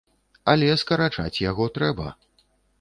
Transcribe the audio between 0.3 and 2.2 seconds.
Але скарачаць яго трэба.